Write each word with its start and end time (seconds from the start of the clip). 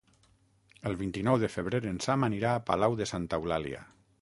El 0.91 0.95
vint-i-nou 1.01 1.37
de 1.45 1.49
febrer 1.57 1.81
en 1.91 2.01
Sam 2.07 2.27
anirà 2.29 2.55
a 2.55 2.65
Palau 2.71 2.99
de 3.03 3.09
Santa 3.15 3.41
Eulàlia. 3.43 3.89